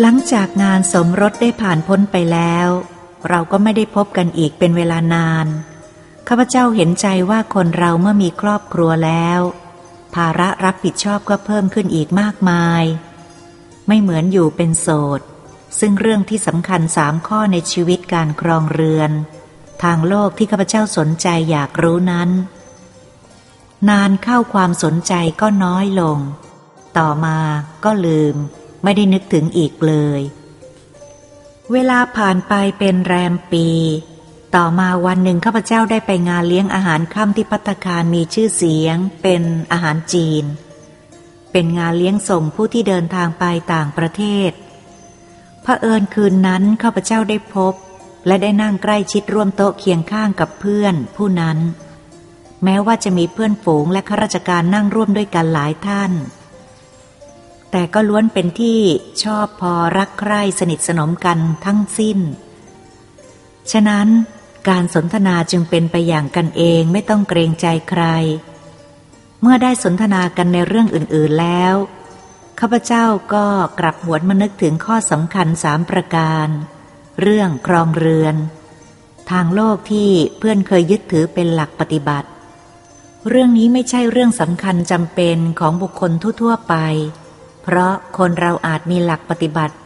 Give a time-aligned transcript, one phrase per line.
[0.00, 2.68] หลังจากงานสมรสได้ผ่านพ้นไปแล้ว
[3.28, 5.46] เราก็ไม่ได้พบกันอีกเป็นเวลานาน
[6.28, 9.40] ข้าพเจ้าเห็นใจว่าคนเราเมื่อมีครอบครัวแล้ว
[10.14, 12.84] ภาระรับผิดชอบก็เพิ่มขึ้นอีกมากมาย
[13.88, 14.88] ไม่เหมือนอยู่เป็นโส
[15.18, 15.20] ด
[15.78, 19.10] ซึ่งเรื่องที่สำคัญสามข้อในชีวิตการครองเรือน
[19.82, 22.30] ทางโลกที่ข้าพเจ้าสนใจอยากรู้นั้น
[23.88, 26.18] นานเข้าความสนใจก็น้อยลง
[26.98, 27.38] ต่อมา
[27.84, 28.36] ก็ลืม
[28.82, 30.20] ไม่ได้นึกถึงอีกเลย
[31.72, 33.68] เวลาผ่านไปเป็นแรมปี
[34.56, 39.42] ต่อมาวันหนึ่งข้าพเจ้าได้ไปงานเลี้ยงอาหารค่ำที่พัตคารมีชื่อเสียง เป็น
[39.72, 40.44] อาหารจีน
[41.52, 44.50] เป็นงานเลี้ยงส่งผู้ที่เดินทางไปต่างประเทศ
[45.64, 47.74] พระเอิญคืนนั้นข้าพเจ้าได้พบ
[48.26, 51.58] และได้นั่งใกล้ชิดร่วมโต๊ะเคียงข้างกับเพื่อนผู้นั้น
[52.64, 56.12] แม้ว่าจะมีเพื่อนฝูงและข้าราชการนั่งร่วมด้วยกันหลายท่าน
[57.70, 58.80] แต่ก็ล้วนเป็นที่
[59.22, 62.18] ชอบพอรักใคร่สนิทสนมกันทั้งสิ้น
[63.72, 64.08] ฉะนั้น
[64.68, 68.04] การสนทนาจึงเป็นไปอย่างกันเองไม่ต้องเกรงใจใคร
[69.42, 71.74] เมื่อได้สนทนากันในเรื่องอื่น ๆแล้ว
[72.60, 73.46] ข้าพเจ้าก็
[73.78, 76.48] กลับหวนมานึกถึงข้อสำคัญสามประการ
[77.20, 78.34] เรื่องครองเรือน
[79.30, 82.28] ทางโลกที่เพื่อนเคยยึดถือเป็นหลักปฏิบัติ
[83.28, 86.74] เรื่องนี้ไม่ใช่เรื่องสำคัญจำเป็นของบุคคลทั่วๆไป
[87.70, 89.76] เพราะคนเราอาจมีหลักปฏิบัติ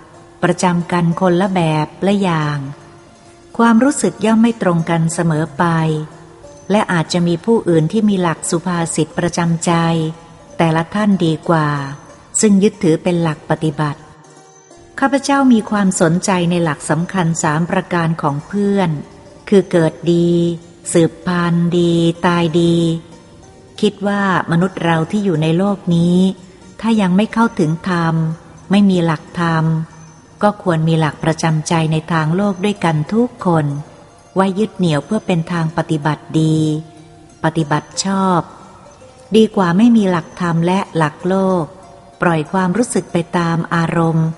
[0.42, 2.58] ประจำกันคนละแบบละอย่าง
[3.58, 5.64] ความรู้สึกย่อมไม่ตรงกันเสมอไป
[6.70, 9.72] และอาจจะมีผู้อื่นที่มีหลักสุภาษิตประจำใจ
[10.58, 11.68] แต่ละท่านดีกว่า
[12.40, 14.00] ซึ่งยึดถือเป็นหลักปฏิบัติ
[14.98, 18.90] ข้าพเจ้ามีความสนใจในหลักสำคัญสามประการของเพื่อน
[19.48, 20.30] คือเกิดดี
[20.92, 21.92] สืบพันธุ์ดี
[22.26, 22.76] ตายดี
[23.80, 26.18] คิดว่ามนุษย์เราที่อยู่ในโลกนี้
[26.84, 28.14] ถ้ายังไม่เข้าถึงธรรม
[28.70, 29.64] ไม่มีหลักธรรม
[30.42, 33.66] ก็ควรมีหลักประจำใจในทางโลกด้วยกันทุกคน
[34.34, 36.58] ไว้ยึดเหนี่ยวเพื่อเป็นทางปฏิบัติดี
[37.44, 38.40] ปฏิบัติชอบ
[39.36, 41.64] ดีกว่าไม่มีหลักธรรมและหลักโลก
[42.22, 44.28] ปล่อยความรู้สึกไปตามอารมณ์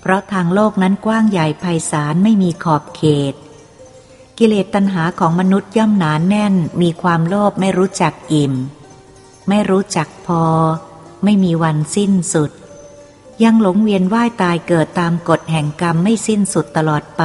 [0.00, 3.34] เพราะทางโลกนั้นกว้างใหญ่ไพศาลไม่มีขอบเขต
[4.38, 8.54] กิเลสตัณหาของมนุษย์ย่อมหนานแน่น มีความโลภไม่รู้จักอิ่ม
[9.48, 10.44] ไม่รู้จักพอ
[11.24, 12.50] ไม่มีวันสิ้นสุด
[13.42, 17.24] ยังหลงเวียนว่ายตายเกิดตามกฎแห่งกรรมไม่สิ้นสุดตลอดไป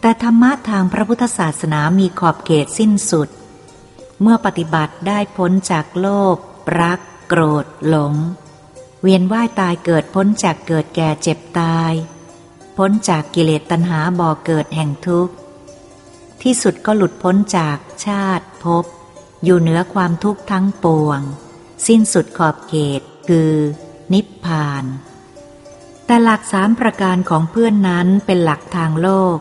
[0.00, 3.28] แต่ธรรมะทางพระพุทธศาสนามีขอบเขตสิ้นสุด
[4.20, 6.36] เมื่อปฏิบัติได้พ้นจากโลภ
[6.80, 8.14] รัก โกรธ หลง
[9.02, 11.92] เวียนว่ายตายเกิดพ้นจากเกิดแก่เจ็บตาย
[12.76, 15.34] พ้นจากกิเลสตัณหาบ่อเกิดแห่งทุกข์
[16.42, 18.84] ที่สุดก็หลุดพ้นจากชาติภพ
[19.44, 21.20] อยู่เหนือความทุกข์ทั้งปวง
[21.86, 23.52] สิ้นสุดขอบเขตคือ
[24.12, 24.84] นิพพาน
[26.06, 29.36] แต่หลักสามประการของเพื่อนนั้นเป็นหลักทางโลก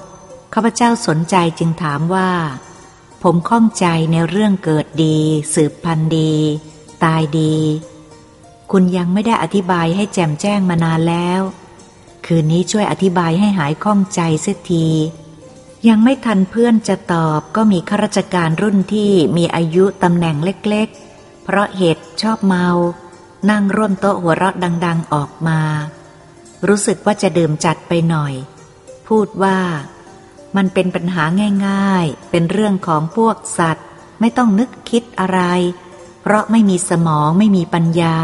[0.53, 2.31] ข้าพเจ้าสนใจจึงถามว่า
[3.23, 5.17] ผมข้องใจในเรื่องเกิดดี
[5.53, 6.33] สืบพันธุ์ดี
[7.03, 7.55] ตายดี
[8.71, 11.41] คุณยังไม่ได้อธิบายให้แจ่มแจ้งมานานแล้ว
[12.25, 14.87] คืนนี้ช่วยอธิบายให้หายข้องใจเสียที
[15.87, 20.89] ยังไม่ทันเพื่อนจะตอบก็มีข้าราชการรุ่นที่มีอายุตำแหน่งเล็ก
[21.45, 22.67] เพราะเหตุชอบเมา
[23.49, 25.61] นั่งร่วมโต๊ะหัวเราะดัง ๆออกมา
[26.67, 28.33] รู้สึกว่าจะดื่มจัดไปหน่อย
[29.07, 29.59] พูดว่า
[30.55, 31.23] มันเป็นปัญหา
[31.67, 33.87] ง่ายๆ เป็นเรื่องของพวกสัตว์
[34.19, 35.41] ไม่ต้องนึกคิดอะไร
[36.21, 38.17] เพราะไม่มีสมองไม่มีปัญญา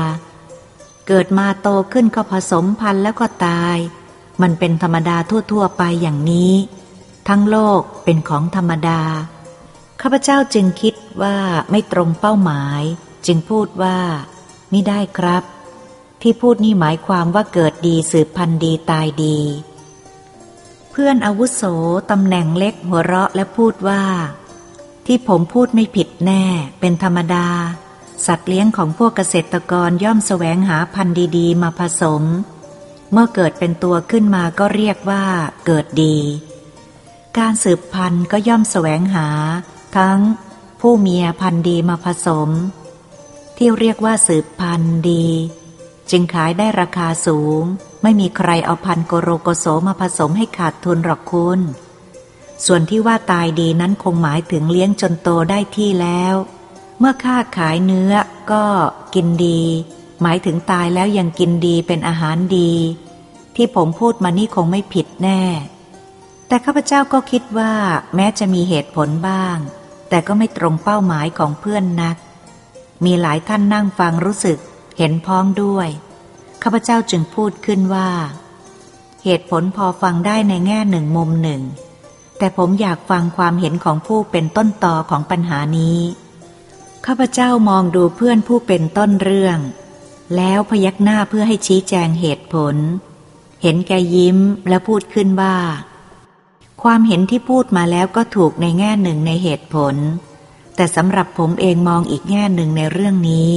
[1.07, 3.77] เกิดมาโตขึ้นก็ผสมพันธุ์แล้วก็ตาย
[4.41, 5.17] มันเป็นธรรมดา
[5.51, 6.53] ทั่วๆไปอย่างนี้
[7.27, 9.01] ทั้งโลกเป็นของธรรมดา
[10.01, 11.37] ข้าพเจ้าจึงคิดว่า
[11.71, 12.81] ไม่ตรงเป้าหมาย
[13.25, 13.97] จึงพูดว่า
[14.69, 15.43] ไม่ได้ครับ
[16.21, 19.37] ที่พูดนี่หมายความว่าเกิดดีสืบพันธุ์ดีตายดี
[20.91, 21.61] เพื่อนอาวุโส
[22.11, 24.03] ตำแหน่งเล็กหัวเราะและพูดว่า
[25.05, 26.43] ที่ผมพูดไม่ผิดแน่
[26.79, 27.47] เป็นธรรมดา
[28.25, 32.23] สัตว์เลี้ยงของพวกเกษตรกรย่อมแสวงหาพันธุ์ดีๆ มาผสม
[33.11, 35.23] เมื่อเกิดเป็นตัวขึ้นมาก็เรียกว่า
[35.65, 36.17] เกิดดี
[37.37, 39.27] การสืบพันธุ์ก็ย่อมแสวงหา
[39.97, 40.19] ทั้ง
[40.81, 42.49] ผู้เมียพันธุ์ดีมาผสม
[43.63, 45.27] ที่เรียกว่าสืบพันธุ์ดี
[46.11, 47.63] จึงขายได้ราคาสูง
[48.03, 51.59] ไม่มีใครเอาพันโกโรโกโสมาผสมให้ขาดทุนหรอกคุณ
[52.65, 56.35] ส่วนที่ว่าตายดีนั้นคงหมายถึงเลี้ยงจนโตได้ที่แล้ว
[56.99, 58.13] เมื่อค่าขายเนื้อ
[58.51, 58.63] ก็
[59.15, 59.61] กินดี
[60.21, 62.71] หมายถึงตายแล้วยังกินดีเป็นอาหารดี
[63.55, 65.41] ที่ผมพูดมานี่คงไม่ผิดแน่
[66.47, 67.73] แต่ข้าพเจ้าก็คิดว่า
[68.15, 69.57] แม้จะมีเหตุผลบ้าง
[70.09, 72.17] แต่ก็ไม่ตรงเป้าหมายของเพื่อนนัก
[73.05, 74.57] มีหลายท่านนั่งฟังรู้สึก
[74.97, 75.89] เห็นพ้องด้วย
[76.63, 78.09] ข้าพเจ้าจึงพูดขึ้นว่า
[79.23, 81.61] เหตุผลพอฟังได้ในแง่หนึ่งมุมหนึ่ง
[82.37, 85.99] แต่ผมอยากฟังความเห็นของผู้เป็นต้นต่อของปัญหานี้
[87.05, 89.57] ข้าพเจ้ามองดูเพื่อนผู้เป็นต้นเรื่อง
[90.35, 92.75] แล้วพยักหน้าเพื่อให้ชี้แจงเหตุผล
[93.61, 94.37] เห็นแกยิ้ม
[94.69, 95.55] และพูดขึ้นว่า
[96.83, 99.95] ความเห็นที่พูดมาแล้วก็ถูกในแง่หนึ่งในเหตุผล
[100.75, 103.51] แต่สำหรับผมเองมองอีกแง่หนึ่งในเรื่องนี้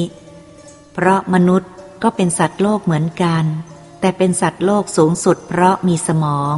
[0.93, 1.71] เพราะมนุษย์
[2.03, 3.45] ก็เป็นสัตว์โลกเหมือนกัน
[4.01, 6.57] แต่เป็นสัตว์โลกสูงสุด เพราะมีสมอง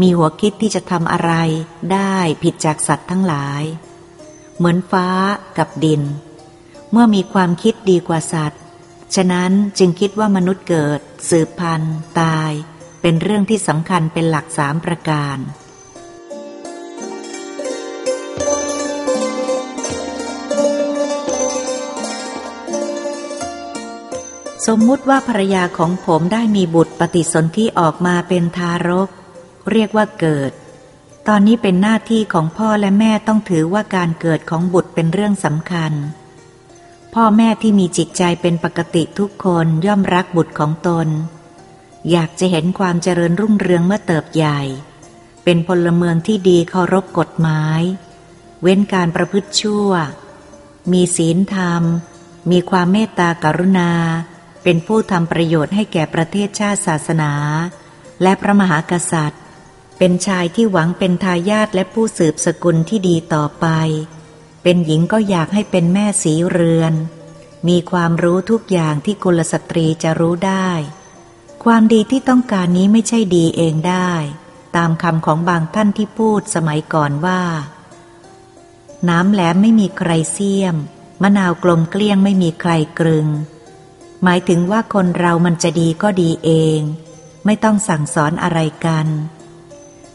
[0.00, 1.32] มีหัวคิดที่จะทำอะไร
[1.92, 3.62] ได้ผิดจากสัตว์ทั้งหลาย
[4.56, 5.08] เหมือนฟ้า
[5.58, 6.02] กับดิน
[6.92, 8.60] เมื่อมีความคิดดีกว่าสัตว์
[9.14, 11.00] ฉะนั้นจึงคิดว่ามนุษย์เกิด
[11.30, 12.50] สืบพันธุ์ ตาย
[13.02, 15.38] เป็นเรื่องที่สำคัญเป็นหลักสามประการ
[24.66, 29.08] สมมุติว่าภรรยาของผมได้มีบุตรปฏิสนธิออกมาเป็นทารก
[29.70, 30.52] เรียกว่าเกิด
[31.28, 35.92] ตอนนี้เป็นหน้าที่ของพ่อและแม่ต้องถือว่าการเกิดของบุตรเป็นเรื่องสำคัญ
[37.14, 41.08] พ่อแม่ที่มีจิตใจเป็นปกติทุกคนย่อมรักบุตรของตน
[42.10, 44.60] อยากจะเห็นความเจริญรุ่งเรืองเมื่อเติบใหญ่
[45.44, 47.80] เป็นพลเมืองที่ดีเคารพกฎหมาย
[48.62, 49.90] เว้นการประพฤติชั่ว
[50.92, 51.82] มีศีลธรรม
[52.50, 53.92] มีความเมตตากรุณา
[54.62, 57.32] เป็นผู้ทำประโยชน์ให้แก่ประเทศชาติศาสนา
[58.22, 59.42] และพระมหากษัตริย์
[59.98, 63.66] เป็นชายที่หวังเป็นทายาทและผู้สืบสกุลที่ดีต่อไป
[64.62, 66.94] เป็นหญิงก็อยากให้เป็นแม่สีเรือน
[67.68, 70.70] มีความรู้ทุกอย่างที่กุลสตรีจะรู้ได้
[71.64, 74.12] ความดีที่ต้องการนี้ไม่ใช่ดีเองได้
[74.76, 77.42] ตามคำของบางท่านที่พูดสมัยก่อนว่า
[79.08, 80.76] น้ำแหลมไม่มีใครเสียม
[81.22, 83.28] มะนาวกลมเกลี้ยงไม่มีใครกรึง
[84.24, 86.80] หมายถึงว่าคนเรามันจะดีก็ดีเอง
[87.44, 89.06] ไม่ต้องสั่งสอนอะไรกัน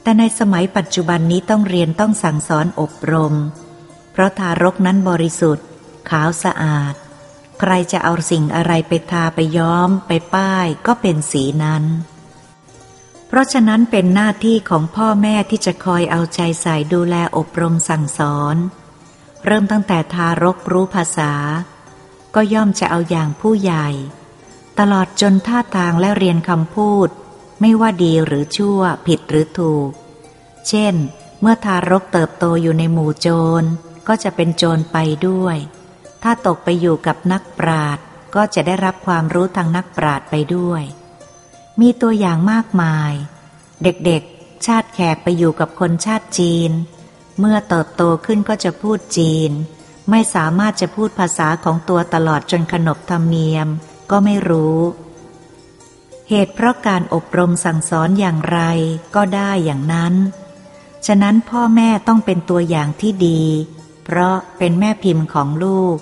[0.02, 3.34] แต่ในสมัยปัจจุบันนี้ต้องเรียนต้องสั่งสอนอบรม
[4.12, 5.66] เพราะทารกนั้นบริสุทธิ์
[6.10, 6.94] ขาวสะอาด
[7.60, 11.84] ใครจะเอาสิ่งอะไรไปทาไปย้อม ไปป้ายก็เป็นสีนั้น
[13.28, 18.56] เพราะฉะนั้นเป็นหน้าที่ของพ่อแม่ที่จะคอยเอาใจใส่ดูแลอบรมสั่งสอน
[19.46, 21.34] เริ่มตั้งแต่ทารกรู้ภาษา
[22.36, 23.88] ก็ย่อมจะเอาอย่างผู้ใหญ่
[24.80, 27.10] ตลอดจนท่าทางและเรียนคำพูด
[27.62, 29.90] ไม่ว่าดีหรือชั่วผิดหรือถูก
[30.68, 30.96] เช่น
[31.42, 33.28] เมื่อทารกเติบโตอยู่ในหมู่โจ
[33.62, 33.64] ร
[34.08, 34.98] ก็จะเป็นโจรไป
[35.28, 35.58] ด้วย
[36.24, 37.98] ถ้าตกไปอยู่กับนักปราด
[38.36, 40.84] ก็จะได้รับความรู้ทางนักปราดไปด้วย
[41.82, 43.14] มีตัวอย่างมากมาย
[43.84, 46.72] เด็กๆ ชาติแขกไปอยู่กับคนชาติจีน
[47.40, 49.52] เมื่อเติบโตขึ้นก็จะพูดจีน
[50.10, 53.68] ไม่สามารถจะพูดภาษาของตัวตลอดจนขนบธรรมเนียม
[54.12, 54.80] ก็ไม่รู้
[56.30, 58.60] เหตุเพราะการอบรมสั่งสอนอย่างไร
[59.16, 60.14] ก็ได้อย่างนั้น
[61.06, 63.42] ฉะนั้นพ่อแม่ต้องเป็นตัวอย่างที่ดี
[64.06, 65.98] เพราะเป็นแม่พิมพ์ของลูก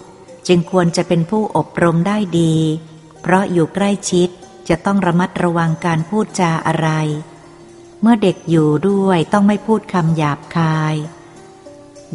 [0.48, 2.56] จึงควรจะเป็นผู้อบรมได้ดี
[3.22, 4.30] เพราะอยู่ใกล้ชิด
[4.70, 6.90] จะต้องระมัดระวังการพูดจาอะไร
[8.02, 10.96] เมื่อเด็กอยู่ด้วยต้องไม่พูดคำหยาบคาย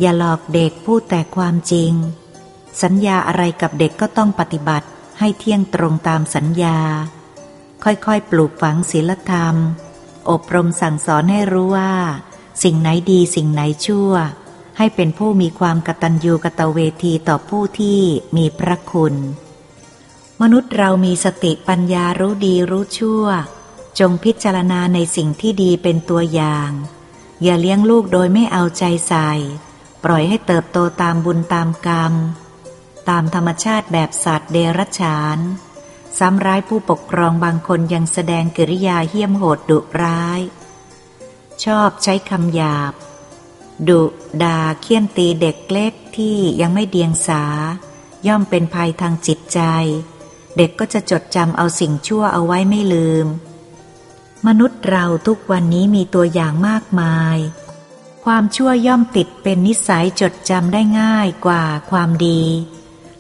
[0.01, 1.93] อย่าหลอกเด็กพูดแต่ความจริง
[2.83, 4.87] สัญญาอะไรกับเด็กก็ต้องปฏิบัติ
[5.19, 6.79] ให้เที่ยงตรงตามสัญญา
[7.85, 9.57] ค่อยๆ ปลูกฝังศีลธรรม
[10.31, 11.95] อบรมสั่งสอนให้รู้ว่า
[12.63, 14.13] สิ่งไหนดีสิ่งไหนชั่ว
[14.79, 18.01] ให้เป็นผู้มีความกตัญญูกตเวทีต่อผู้ที่
[18.37, 19.15] มีพระคุณ
[20.41, 23.25] มนุษย์เรามีสติปัญญารู้ดีรู้ชั่ว
[23.99, 26.71] จงพิจารณาในสิ่งที่ดีเป็นตัวอย่าง
[27.43, 29.31] อย่าเลี้ยงลูกโดยไม่เอาใจใส่
[30.05, 32.15] ปล่อยให้เติบโตตามบุญตามกรรม
[33.09, 35.39] ตามธรรมชาติแบบสัตว์เดรัจฉาน
[36.19, 40.41] ซ้ำร้ายผู้ปกครองบางคนยังแสดงกิริยาเหี้ยมโหดดุร้าย
[41.65, 42.93] ชอบใช้คำหยาบ
[43.89, 44.03] ดุ
[44.43, 47.45] ด่าเคี่ยนตีเด็กเล็กที่ยังไม่เดียงสา
[48.27, 49.61] ย่อมเป็นภัยทางจิตใจ
[50.57, 53.27] เด็กก็จะจดจำเอาสิ่งชั่วเอาไว้ไม่ลืม
[54.47, 57.37] มนุษย์เราทุกวันนี้มีตัวอย่างมากมาย
[58.33, 62.43] ความชั่วย่อมติดเป็นนิสัยจดจำได้ง่ายกว่าความดี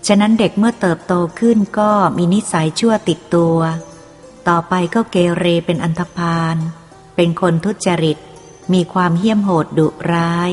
[0.07, 3.59] ฉะนั้นเด็กเมื่อเติบโตขึ้นก็มีนิสัยชั่วติดตัว
[4.49, 6.57] ต่อไปก็เกเรเป็นอันธพาล
[7.17, 8.19] เป็นคนทุจริต
[8.73, 10.51] มีความเหี้ยมโหดดุร้าย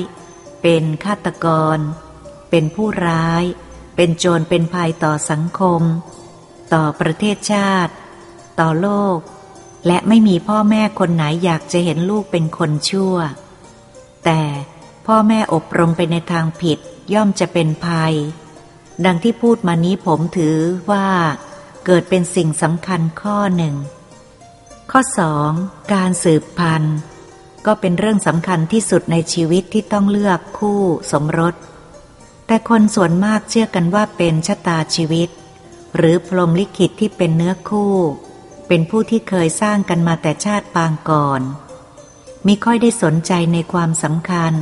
[0.62, 1.46] เป็นฆาตก
[1.76, 1.78] ร
[2.50, 3.44] เป็นผู้ร้าย
[3.96, 5.82] เป็นโจรเป็นภัยต่อสังคม
[6.74, 7.94] ต่อประเทศชาติ
[8.60, 9.18] ต่อโลก
[9.88, 13.18] และไม่มีพ่อแม่คนไหนอยากจะเห็นลูกเป็นคนชั่ว
[14.25, 14.41] แต่
[15.05, 16.79] พ่อแม่อบรมไปในทางผิด
[17.13, 18.13] ย่อมจะเป็นภัย
[19.05, 20.58] ดังที่พูดมานี้ผมถือ
[20.91, 21.08] ว่า
[21.86, 23.75] เกิดเป็นสิ่งสำคัญข้อหนึ่ง
[24.91, 25.51] ข้อสอง
[25.94, 26.98] การสืบพันธุ์
[27.65, 31.55] ก็เป็นเรื่องสำคัญที่สุดในชีวิตที่ต้องเลือกคู่สมรส
[32.48, 35.29] แต่คนส่วนมากเชื่อกันว่าเป็นชะตาชีวิต
[35.96, 37.94] หรือพรหมลิขิตที่เป็นเนื้อคู่
[38.67, 41.41] เป็นผู้ที่เคยสร้างกันมาแต่ชาติปางก่อน
[42.48, 44.54] มิค่อยได้สนใจในความสำคัญ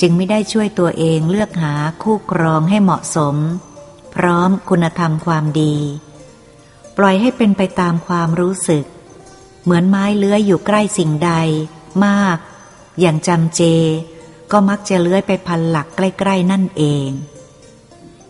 [0.00, 3.36] จึงไม่ได้ช่วยตัวเองเลือกหาคู่ครองให้เหมาะสม
[4.14, 5.76] พร้อมคุณธรรมความดี
[6.96, 8.84] ปล่อยให้เป็นไปตามความรู้สึก
[9.62, 11.32] เหมือนไม้เลื้อยอยู่ใกล้สิ่งใด
[12.06, 12.38] มาก
[13.00, 13.60] อย่างจำเจ
[14.52, 17.08] ก็มักจะเลื้อยไปพันหลักใกล้ๆนั่นเอง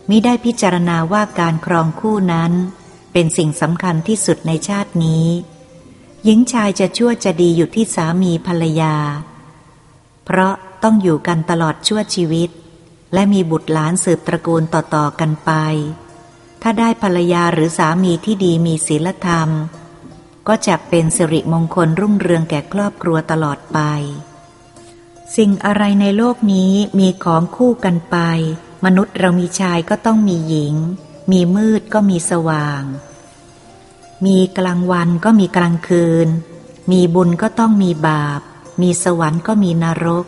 [0.09, 2.51] มิได้พิจารณาว่าการครองคู่นั้น
[3.13, 5.25] เป็นสิ่งสำคัญที่สุดในชาตินี้
[6.25, 8.95] หญิงชายจะชั่วจะดีอยู่ที่สามีภรรยา
[10.25, 10.53] เพราะ
[10.83, 12.49] ต้องอยู่กันตลอดชั่วชีวิต
[13.13, 15.51] และมีบุตรหลานสืบตระกูลต่อๆกันไป
[16.61, 19.49] ถ้าได้ภรรยาหรือสามีที่ดีมีศีลธรรม
[20.47, 23.79] ก็จะเป็นสิริมงคลรุ่งเรืองแก่ครอบครัวตลอดไป
[25.37, 28.17] สิ่งอะไรในโลกนี้มีของคู่กันไป
[28.85, 30.75] มนุษย์เรามีชายก็ต้องมีหญิง
[31.31, 32.83] มีมืดก็มีสว่าง
[34.25, 36.27] มีกลางวันก็มีกลางคืน
[36.91, 38.41] มีบุญก็ต้องมีบาป
[38.81, 40.25] มีสวรรค์ก็มีนรก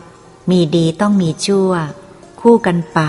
[0.50, 1.70] มีดีต้องมีชั่ว
[2.40, 3.00] คู่กันไป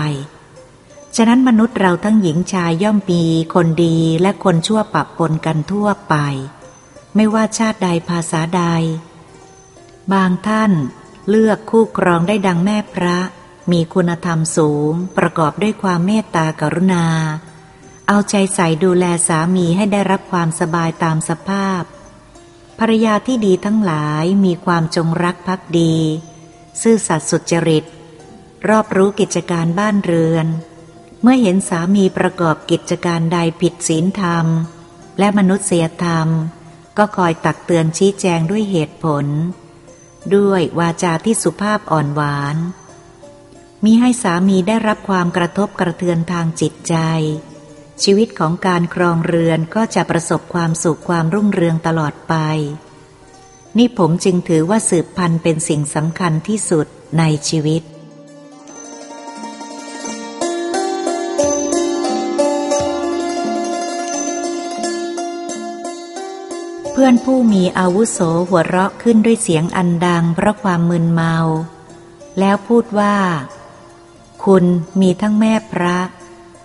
[1.16, 6.14] ฉะนั้นมนุษย์เราทั้งหญิงชายย่อมมีคนดีและคนชั่วปะปนกันทั่วไป
[7.14, 8.64] ไม่ว่าชาติใดภาษาใด
[10.12, 10.72] บางท่าน
[11.28, 13.18] เลือกคู่ครองได้ดังแม่พระ
[13.72, 17.06] มีคุณธรรมสูง ประกอบด้วยความเมตตากรุณา
[18.10, 21.82] เอาใจใส่ดูแลสามีให้ได้รับความสบายตามสภาพ
[22.78, 25.94] ภรรยาที่ดีทั้งหลายมีความจงรักภักดี
[26.82, 27.84] ซื่อสัตย์สุจริต
[28.68, 30.46] รอบรู้กิจการบ้านเรือน
[31.22, 34.46] เมื่อเห็นสามีประกอบกิจการใดผิดศีลธรรม
[35.18, 36.28] และมนุษยธรรม
[36.98, 39.26] ก็คอยตักเตือนชี้แจงด้วยเหตุผล
[40.36, 42.56] ด้วยวาจาที่สุภาพอ่อนหวาน
[43.84, 46.96] มีให้สามีได้รับความกระทบกระเทือนทางจิตใจ
[48.04, 52.34] ชีวิตของการครองเรือนก็จะประสบความสุขความรุ่งเรืองตลอดไป
[53.78, 56.86] นี่ผมจึงถือว่าสืบพันธุ์เป็นสิ่งสำคัญที่สุด
[57.18, 57.82] ในชีวิต
[66.92, 71.36] เพื่อนผู้มีอาวุโสหัวเราะขึ้นด้วยเสียงอันดังเพราะความมึนเมา
[72.38, 73.16] แล้วพูดว่า
[74.44, 74.64] คุณ
[75.00, 75.96] มีทั้งแม่พระ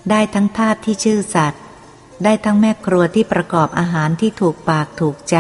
[0.10, 1.62] ได้ทั้งทาสที่ชื่อสัตว์
[2.24, 5.38] ได้ทั้งแม่ครัวที่ประกอบอาหารที่ถูกปากถูกใจ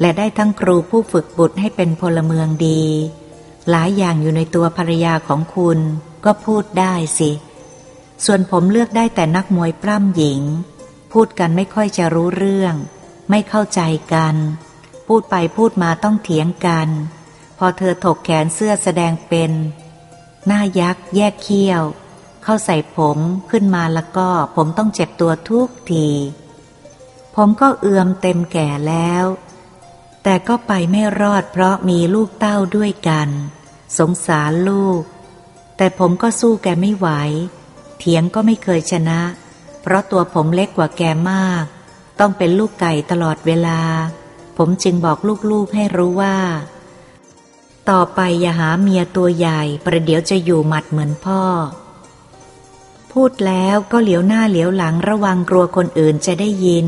[0.00, 2.84] และได้ทั้งครูผู้ฝึกบุตรให้เป็นพลเมืองดี
[3.70, 5.78] หลายอย่างอยู่ในตัวภรรยาของคุณ
[6.24, 7.30] ก็พูดได้สิ
[8.24, 10.40] ส่วนผมเลือกได้แต่นักมวยปล้ำหญิง
[11.12, 12.74] พูดกันไม่ค่อยจะรู้เรื่อง
[13.30, 13.80] ไม่เข้าใจ
[14.12, 14.36] กัน
[15.06, 16.88] พูดไปพูดมาต้องเถียงกัน
[17.58, 19.52] พอเธอถกแขนเสื้อแสดงเป็น
[20.46, 21.82] หน้ายักษ์แยกเขี้ยว
[22.50, 23.18] เข้าใส่ผม
[23.50, 26.08] ขึ้นมาแล้วก็ผมต้องเจ็บตัวทุกที
[27.36, 29.24] ผมก็เอือมเต็มแก่แล้ว
[30.22, 33.28] แต่ก็ไปไม่รอดเพราะมีลูกเต้าด้วยกัน
[33.98, 35.00] สงสารลูก
[35.76, 37.08] แต่ผมก็สู้แกไม่ไหว
[37.98, 39.20] เถียงก็ไม่เคยชนะ
[39.82, 41.64] เพราะตัวผมเล็กกว่าแกมาก
[42.20, 43.80] ต้องเป็นลูกไก่ตลอดเวลา
[44.56, 45.18] ผมจึงบอก
[45.50, 46.38] ลูกๆให้รู้ว่า
[47.90, 51.42] ต่อไปอย่าหาเมียตัวใหญ่ประเดี๋ยวจะอยู่หมัดเหมือนพ่อ
[53.12, 56.86] พูดแล้วก็เหลียวหน้าเหลียวหลังระวังกลัวคนอื่นจะได้ยิน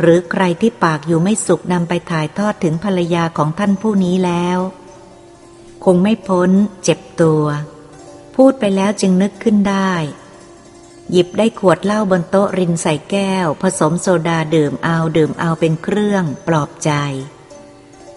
[0.00, 4.58] หรือใครที่ปากอยู่ไม่สุขนำไปถ่ายทอดถึงภรรยาของท่านผู้นี้แล้ว
[5.84, 6.50] คงไม่พ้น
[6.84, 7.44] เจ็บตัว
[8.36, 9.92] พูดไปแล้วจึงนึกขึ้นได้
[11.10, 16.90] หยิบได้ขวดเหล้าบนโต๊ะรินใส่แก้ว ผสมโซดาดื่มเอาดื่มเอาเป็นเครื่องปลอบใจ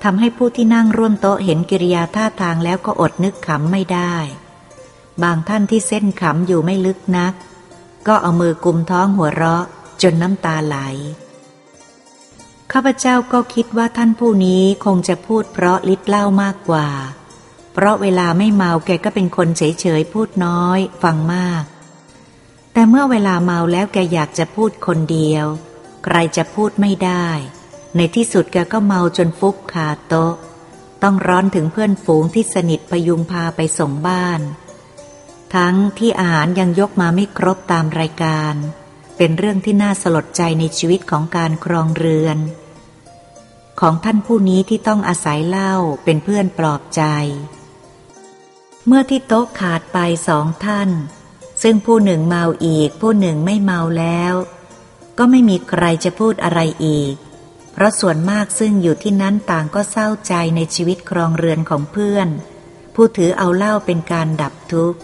[0.04, 4.16] ทำให้ผู้ที่นั่งร่วมโต๊ะเห็นกิริยาท่าทางแล้วก็อดนึกขำไม่ได้
[5.24, 7.34] บางท่านที่เส้นขำอยู่ไม่ลึกนัก
[8.08, 9.66] ก็เอามือกุมท้องหัวเราะ
[10.02, 10.78] จนน้ำตาไหล
[12.72, 16.88] ข้าพเจ้าก็คิดว่าท่านผู้นี้คงจะพูดเพราะลิดเล่ามากกว่า
[17.74, 21.64] เพราะเวลาไม่เมาแกก็เป็นคนเฉยๆพูดน้อย ฟังมาก
[22.74, 25.46] แต่เมื่อเวลาเมาแล้วแกอยากจะพูดคนเดียว
[26.04, 27.28] ใครจะพูดไม่ได้
[27.96, 30.34] ในที่สุดแกก็เมาจนฟุบคาโต๊ะ
[31.04, 34.40] ต้องร้อนถึงเพื่อนฝูงที่สนิทพยุงพาไปส่งบ้าน
[35.56, 38.56] ทั้งที่อาหารยังยกมาไม่ครบตามรายการ
[39.18, 42.38] เป็นเรื่องที่น่าสลดใจในชีวิตของการครองเรือน
[43.80, 47.04] ของท่านผู้นี้ที่ต้องอาศัยเหล้าเป็นเพื่อนปลอบใจ
[48.88, 50.90] เมื่อที่โต๊ะขาดไปสองท่าน
[51.64, 54.34] ซึ่งผู้หนึ่งเมาอีก ผู้หนึ่งไม่เมาแล้ว
[55.18, 57.14] ก็ไม่มีใครจะพูดอะไรอีก
[57.74, 62.28] เพราะส่วนมากซึ่งอยู่ที่นั้นต่างก็เศร้าใจในชีวิตครองเรือนของเพื่อน
[62.96, 65.00] ผู้ถือเอาเหล้าเป็นการดับทุกข์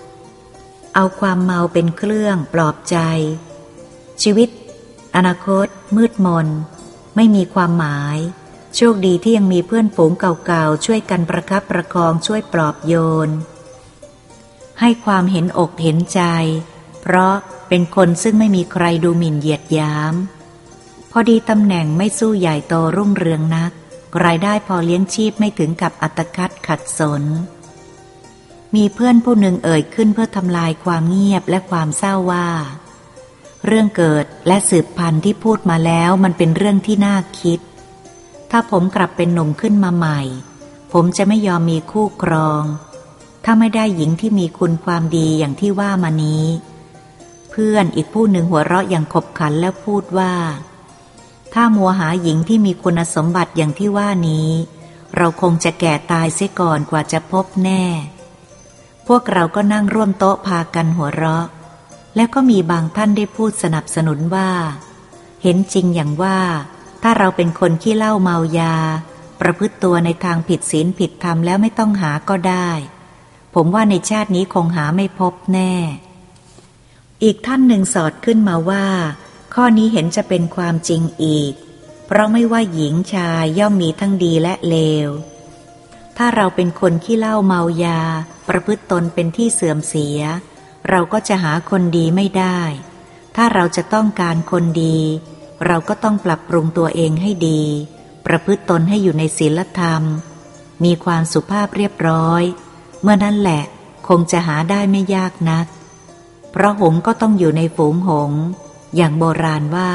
[1.02, 2.98] เอาความเมาเป็นเครื่องปลอบใจ
[4.24, 4.50] ชีวิต
[5.16, 6.48] อนาคต มืดมน
[7.16, 8.18] ไม่มีความหมาย
[8.76, 12.94] โชคดีที่ยังมีเพื่อนฝูงเก่าๆ ช่วยกันประคับประคองช่วยปลอบโย
[13.28, 13.30] น
[14.80, 16.22] ให้ความเห็นอกเห็นใจ
[17.02, 17.36] เพราะ
[17.70, 20.14] เป็นคนซึ่งไม่มีใครดูหมิ่นเหยียดยาม
[21.12, 23.72] พอดีตำแหน่งไม่สู้ใหญ่โตรุ่งเรืองนัก
[24.24, 27.24] รายได้พอเลี้ยงชีพไม่ถึงกับอัตคัดขัดสน
[28.76, 32.50] มีเพื่อนผู้หนึ่งเอ่ยขึ้นเพื่อทำลายความเงียบและความเศร้าว่า
[33.66, 37.60] เรื่องเกิดและสืบพันธุ์ที่พูดมาแล้วมันเป็นเรื่องที่น่าคิด
[38.52, 40.20] ถ้าผมกลับเป็นหนุ่มขึ้นมาใหม่
[40.92, 42.64] ผมจะไม่ยอมมีคู่ครอง
[43.44, 46.46] ถ้าไม่ได้หญิงที่มีคุณความดีอย่างที่ว่ามานี้
[47.50, 50.34] เพื่อนอีกผู้หนึ่งหัวเราะอย่างขบขันแล้วพูดว่า
[51.54, 54.50] ถ้ามัวหาหญิงที่มีคุณสมบัติอย่างที่ว่านี้
[55.18, 57.84] เราคงจะแก่ตายเสียก่อนกว่าจะพบแน่
[59.14, 61.46] พวกเราก็นั่งร่วมโต๊ะพากันหัวเราะ
[62.16, 64.52] แล้วก็มีบางท่านได้พูดสนับสนุนว่า
[65.44, 66.40] เห็นจริงอย่างว่า
[67.04, 68.76] ถ้าเราเป็นคนขี้เล้าเมายา
[69.40, 72.70] ประพฤติตัวในทางผิดศีลผิดธรรมแล้วไม่ต้องหาก็ได้
[73.56, 75.74] ผมว่าในชาตินี้คงหาไม่พบแน่
[77.24, 78.86] อีกท่านหนึ่งสอดขึ้นมาว่า
[79.54, 81.54] ข้อนี้เห็นจะเป็นความจริงอีก
[82.06, 85.10] เพราะไม่ว่าหญิงชายย่อมมีทั้งดีและเลว
[86.22, 88.02] ถ้าเราเป็นคนขี้เล้าเมายา
[88.50, 90.20] ประพฤติตนเป็นที่เสื่อมเสีย
[90.90, 92.60] เราก็จะหาคนดีไม่ได้
[93.36, 94.98] ถ้าเราจะต้องการคนดี
[95.66, 97.62] เราก็ต้องปรับปรุงตัวเองให้ดี
[98.26, 100.04] ประพฤติตนให้อยู่ในศีลธรรม
[100.84, 102.44] มีความสุภาพเรียบร้อย
[103.02, 103.64] เมื่อนั้นแหละ
[104.08, 105.66] คงจะหาได้ไม่ยากนัก
[106.52, 108.32] เพราะหงก็ต้องอยู่ในฝูงหง
[108.96, 109.92] อย่างโบราณว่า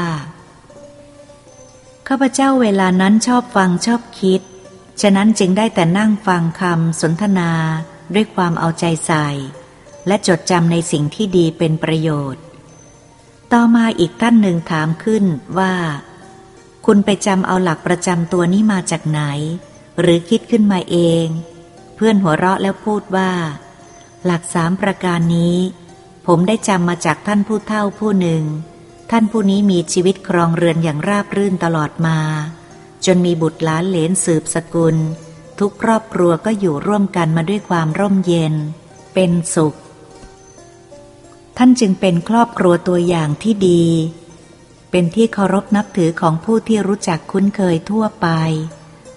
[2.07, 4.41] ข้าพเจ้าเวลานั้นชอบฟังชอบคิด
[5.01, 7.51] ฉะนั้นจึงได้แต่นั่งฟังคำสนทนา
[8.13, 9.27] ด้วยความเอาใจใส่
[10.07, 12.43] และจดจำในสิ่งที่ดีเป็นประโยชน์
[13.53, 15.23] ต่อมาอีกท่านหนึ่งถามขึ้น
[15.57, 15.73] ว่า
[16.85, 19.21] คุณไปจำเอาหลักประจำตัวนี้มาจากไหน
[19.99, 21.25] หรือคิดขึ้นมาเอง
[21.95, 23.31] เพื่อนหัวเราะแล้วพูดว่า
[24.25, 25.57] หลักสามประการนี้
[26.27, 28.43] ผมได้จำมาจากท่านผู้เฒ่าผู้หนึ่ง
[29.11, 32.19] ท่านผู้นี้มีชีวิตครองเรือนอย่างราบรื่นตลอดมา
[33.05, 34.95] จนมีบุตรหลานเหลนสืบสกุล
[35.59, 38.53] ทุกครอบครัวก็อยู่ร่วมกันมาด้วยความร่มเย็น
[39.13, 39.75] เป็นสุข
[41.57, 43.83] ท่านจึงเป็นครอบครัวตัวอย่างที่ดี
[44.91, 48.27] เป็นที่เคารพนับถือของผู้ที่รู้จักคุ้นเคยทั่วไป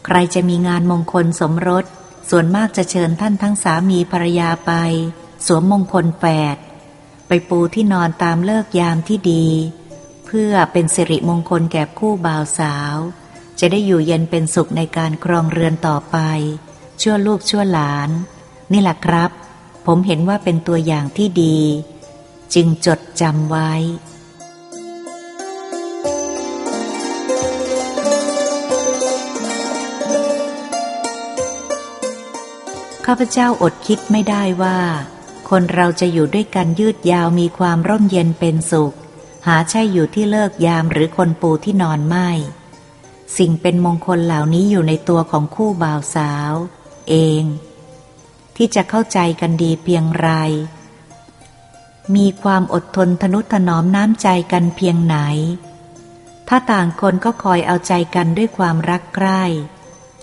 [0.06, 1.84] ใครจะมีงานมงคลสมรส
[2.30, 4.72] ส่วนมากจะเชิญท่านทั้งสามีภรรยาไป
[5.46, 6.24] สวมมงคลแฝ
[6.54, 6.56] ด
[7.28, 9.46] ไปปูที่นอนตามเลิกยามที่ดี
[10.26, 12.96] เพื่อเป็นสิริมงคลแก่คู่บ่าวสาว
[13.60, 16.16] จะได้อยู่เย็นเป็นสุขในการครองเรือนต่อไป
[17.00, 18.10] ชั่วลูกชั่วหลาน
[18.72, 19.30] นี่แหละครับ
[19.86, 21.58] ผมเห็นว่าเป็นตัวอย่างที่ดี
[22.54, 23.72] จึงจดจำไว้
[33.06, 34.78] ข้าพเจ้าอดคิดไม่ได้ว่า
[35.50, 38.94] คนเราจะอยู่ด้วยกันยืดยาวมีความร่มเย็นเป็นสุข
[39.46, 42.30] หาใช่อยู่ที่เลิกยามหรือคนปูที่นอนไม่
[43.36, 46.52] สิ่งเป็นมงคลเหล่านี้อยู่ในตัวของคู่บ่าวสาว
[47.08, 47.42] เอง
[48.56, 50.30] ที่จะเข้าใจกันดีเพียงไร
[52.16, 55.16] มีความอดทนทนุถนอมน้ำใจกันเพียงไหน
[56.48, 59.42] ถ้าต่างคนก็คอยเอาใจกันด้วยความรักใคร่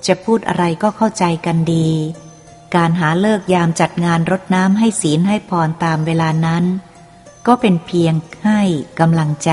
[0.07, 1.89] จะพูดอะไรก็เข้าใจกันดี
[2.75, 6.63] การหาเลิกยามจัดงานรดน้ำให้ศีลให้พรตามเวลานั้น
[7.47, 8.13] ก็เป็นเพียง
[8.45, 8.61] ให้
[8.99, 9.51] กำลังใจ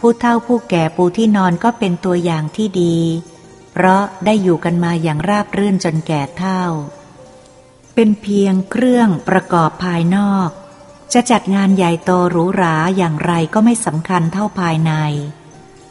[0.00, 2.96] ผู้เฒ่าผู้แก่ปูที่นอนก็เป็นตัวอย่างที่ดี
[3.72, 6.62] เพราะได้อยู่กันมาอย่างราบรื่นจนแก่เฒ่า
[7.94, 10.50] เป็นเพียงเครื่องประกอบภายนอก
[11.12, 14.92] จะจัดงานใหญ่โตหรูหราอย่างไรก็ไม่สำคัญเท่าภายใน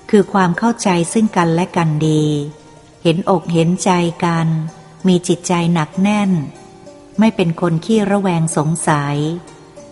[0.09, 2.25] คือความเข้าใจซึ่งกันและกันดี
[3.03, 3.91] เห็นอกเห็นใจ
[4.25, 4.47] กัน
[5.07, 6.31] มีจิตใจหนักแน่น
[7.19, 9.17] ไม่เป็นคนขี้ระแวงสงสัย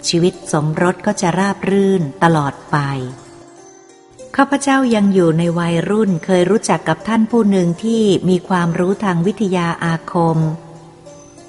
[0.07, 2.77] ชีวิตสมรสก็จะราบรื่นตลอดไป
[4.37, 10.37] ข้าพเจ้ายังอยู่ในวัยรุ่นเคยรู้จักกับท่านผู้หนึ่งที่มีความรู้ทางวิทยาอาคม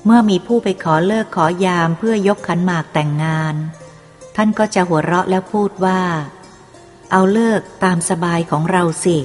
[0.05, 3.55] เมื่อมีผู้ไปขอเลิกขอยามเพื่อยกขันหมากแต่งงาน
[4.37, 6.03] ท่านก็จะหัวเราะแล้วพูดว่า
[7.13, 9.17] เอาเลิกตามสบายของเราสิ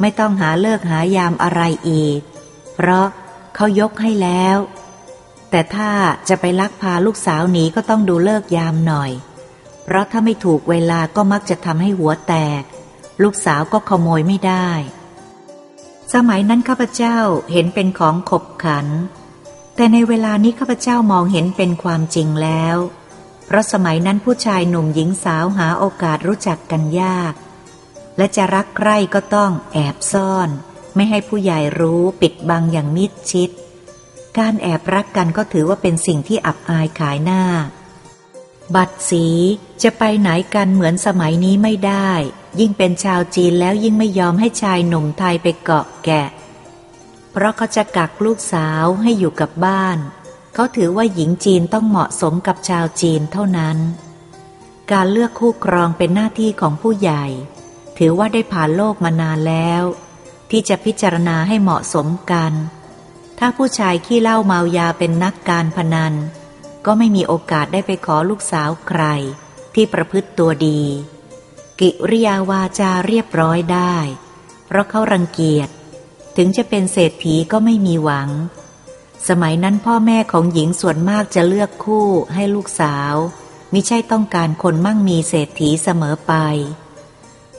[0.00, 2.20] ไม่ต้องหาเลิกหายามอะไรอีก
[2.74, 3.06] เพราะ
[3.54, 4.58] เขายกให้แล้ว
[5.50, 5.90] แต่ถ้า
[6.28, 9.10] จะไปลักพาลูกสาวหนีก็ต้องดูเลิกยามหน่อย
[9.84, 12.64] เพราะถ้าไม่ถูกเวลาก็มักจะทำให้หัวแตก
[13.22, 14.68] ลูกสาวก็ขโมยไม่ได้
[16.14, 17.18] สมัยนั้นข้าพเจ้า
[17.52, 18.86] เห็นเป็นของขบขัน
[19.76, 22.76] แต่ในเวลานี้ข้าพเจ้ามองเห็นเป็นความจริงแล้ว
[23.46, 27.34] เพราะสมัยนั้นผู้ชายหนุ่มหญิงสาวหาโอกาสรู้จักกันยาก
[28.16, 30.48] และจะรักใคร่ก็ต้องแอบซ่อน
[30.94, 33.50] ไม่ให้ผู้ใหญ่รู้ปิดบังอย่างมิดชิด
[34.38, 37.42] การแอบรักกันก็ถือว่าเป็นสิ่งที่อับอายขายหน้า
[38.74, 39.26] บัตรสี
[39.82, 42.10] จะไปไหนกันเหมือนสมัยนี้ไม่ได้
[42.60, 46.28] ยิ่งเป็นชาวจีนแล้วยิ่งไม่ยอมให้ชายหนุ่มไทยไปเกาะแกะ
[47.32, 49.98] เพราะเขาจะกักลูกสาวให้อยู่กับบ้าน
[50.54, 53.78] เขาถือว่าหญิงจีนต้องเหมาะสมกับชาวจีนเท่านั้น
[54.92, 57.24] การเลือกคู่ครองเป็นหน้าที่ของผู้ใหญ่
[57.98, 59.82] ถือว่าได้ผ่านโลกมานานแล้ว
[60.50, 62.52] ที่จะพิจารณาให้เหมาะสมกัน
[63.38, 66.14] ถ้าผู้ชายขี้เล้าเมายาเป็นนักการพนัน
[66.86, 69.02] ก็ไม่มีโอกาสได้ไปขอลูกสาวใคร
[69.74, 70.82] ที่ประพฤติตัวดี
[71.80, 73.94] กิริยาวาจาเรียบร้อยได้
[74.66, 75.68] เพราะเขารังเกียจ
[76.36, 78.30] ถึงจะเป็นเศรษฐีก็ไม่มีหวัง
[79.28, 83.14] สมัยนั้นพ่อแม่ของหญิงส่วนมากจะเลือกคู่ให้ลูกสาว
[83.72, 86.32] มิใช่ต้องการคนมั่งมีเศรษฐีเสมอไป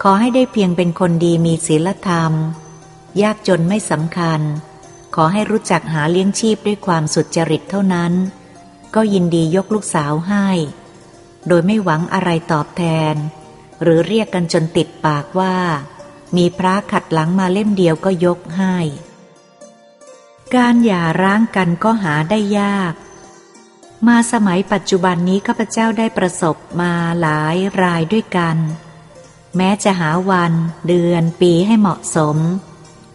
[0.01, 2.33] ขอให้ได้เพียงเป็นคนดีมีศีลธรรม
[3.21, 4.41] ยากจนไม่สำคัญ
[5.15, 8.13] ขอให้รู้จักหาเลี้ยงชีพด้วยความสุจริตเท่านั้น
[8.95, 10.47] ก็ยินดียกลูกสาวให้
[11.47, 13.15] โดยไม่หวังอะไรตอบแทน
[13.81, 15.55] หรือเรียกกันจนติดปากว่า
[16.37, 18.75] มีพระขัดหลังมาเล่มเดียวก็ยกให้
[20.55, 22.93] การหย่าร้างกันก็หาได้ยาก
[24.07, 28.57] มาสมัยปัจจุบันนี้ข้าพเจ้าได้ประสบมาหลายรายด้วยกัน
[29.57, 30.53] แม้จะหาวัน
[30.87, 32.37] เดือน ปีให้เหมาะสม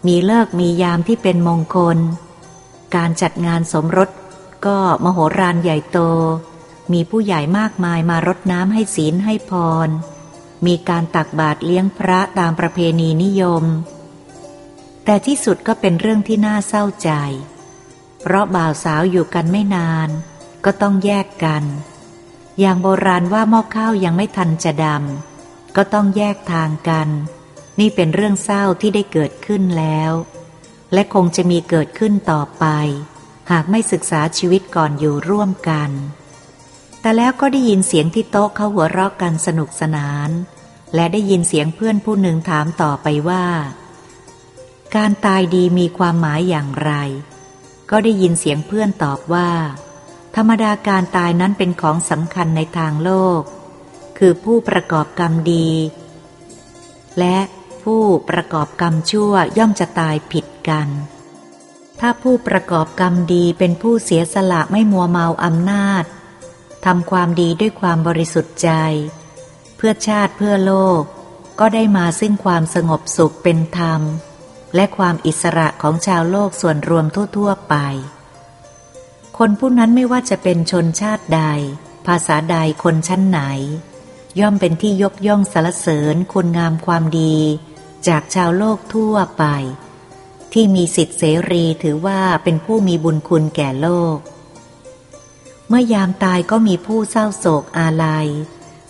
[0.07, 1.97] มีเลิกมียามที่เป็นมงคล
[2.95, 4.09] การจัดงานสมรส
[4.65, 5.99] ก็มโหฬารใหญ่โต
[6.93, 9.51] มีผู้ใหญ่มากมายมารดน้ำให้ศีลให้พ
[9.87, 9.89] ร
[10.65, 13.63] มีการตักบาตรเลี้ยงพระตามประเพณีนิยม
[15.05, 17.11] แต่ที่สุดก็เป็นเรื่องที่น่าเศร้าใจ
[18.21, 20.09] เพราะบ่าวสาวอยู่กันไม่นาน
[20.65, 21.63] ก็ต้องแยกกัน
[22.59, 27.09] อย่างโบราณว่าหม้อข้าวยังไม่ทันจะดำก็ต้องแยกทางกัน
[27.79, 30.11] นี่เป็นเรื่องเศร้าที่ได้เกิดขึ้นแล้ว
[30.93, 32.65] และคงจะมีเกิดขึ้นต่อไป
[33.51, 35.91] หากไม่ศึกษาชีวิตก่อนอยู่ร่วมกัน
[37.01, 40.29] แต่แล้วก็ได้ยินเสียงที่โต๊ะเขาหัวเราะกันสนุกสนาน
[40.95, 43.45] และได้ยินเสียงเพื่อนผู้หนึ่งถามต่อไปว่า
[44.95, 46.91] การตายดีมีความหมายอย่างไร
[47.89, 49.49] ก็ได้ยินเสียงเพื่อนตอบว่า
[50.35, 53.41] ธรรมดาการตายนั้นเป็นของสำคัญในทางโลก
[54.17, 55.69] คือผู้ประกอบกรรมดี
[57.19, 57.37] และ
[57.83, 60.87] ผู้ประกอบกรรมชั่วย่อมจะตายผิดกัน
[62.03, 66.03] ถ้าผู้ประกอบกรรมดีเป็นผู้เสียสละไม่มัวเมาอำนาจ
[66.85, 68.69] ทำความดีด้วยความบริสุทธิ์ใจ
[69.77, 71.01] เพื่อชาติเพื่อโลก
[71.59, 74.01] ก็ได้มาซึ่งความสงบสุขเป็นธรรม
[74.75, 77.75] และความอิสระของชาวโลกส่วนรวมทั่วๆไป
[79.37, 81.43] คนผู้นั้นไม่ว่าจะเป็นชนชาติใด
[82.07, 83.41] ภาษาใดคนชั้นไหน
[84.39, 87.35] ย่อมเป็นที่ยกย่องสรรเสริญคุณงามความดี
[88.07, 89.45] จากชาวโลกทั่วไป
[90.53, 94.17] ที่มีสิทธิเสรีถือว่าเป็นผู้มีบุญคุณแก่โลก
[95.67, 98.27] เมื่อยามตายก็มีผู้เศร้าโศกอาลัย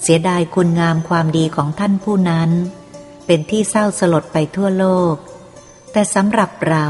[0.02, 2.50] เสียดายคุณงามความดีของท่านผู้นั้น
[3.26, 5.16] เป็นที่เศร้าสลดไปทั่วโลก
[5.92, 6.86] แต่สำหรับเรา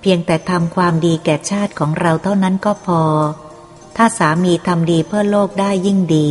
[0.00, 3.02] เพียงแต่ทำความดีแก่ชาติของเราเท่านั้นก็พอ
[3.96, 6.30] ถ้าสามีทำดีเพื่อโลกได้ยิ่งดี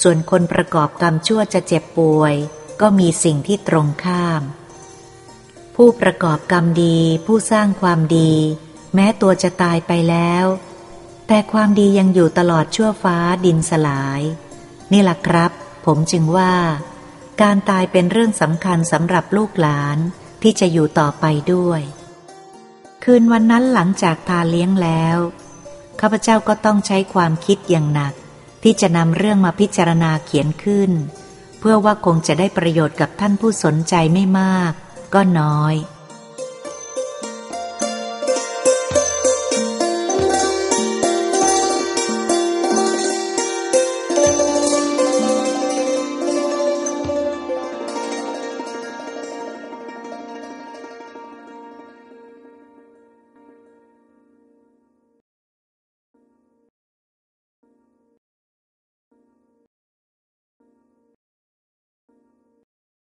[0.00, 2.34] ส่วนคนประกอบกรรมชั่วจะเจ็บป่วย
[2.80, 4.42] ก็มีสิ่งที่ตรงข้าม
[5.76, 8.32] ผู้ประกอบกรรมดีผู้สร้างความดี
[8.94, 10.44] แม้ตัวจะตายไปแล้ว
[11.26, 14.20] แต่ความดียังอยู่ตลอดชั่วฟ้าดินสลาย
[14.92, 15.52] นี่แหละครับ
[15.86, 16.54] ผมจึงว่า
[17.42, 19.98] การตายเป็นเรื่องสำคัญสำหรับลูกหลาน
[20.42, 21.80] ที่จะอยู่ต่อไปด้วย
[23.04, 25.18] คืนวันนั้นหลังจากทาเลี้ยงแล้ว
[26.00, 28.14] ข้าพเจ้าก็ต้องใช้ความคิดอย่างหนัก
[28.62, 30.90] ที่จะนำเรื่องมาพิจารณาเขียนขึ้น
[31.58, 34.72] เพื่อว่าคงจะได้ประโยชน์กับท่านผู้สนใจไม่มาก
[35.14, 35.74] ก็น้อย